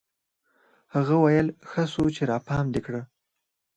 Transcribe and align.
هغه 0.95 1.15
ويل 1.23 1.47
ښه 1.69 1.83
سو 1.93 2.03
چې 2.15 2.21
راپام 2.31 2.65
دي 2.73 2.81
کړ. 2.85 2.95